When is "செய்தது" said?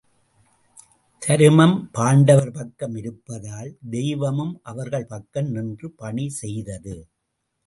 6.41-6.95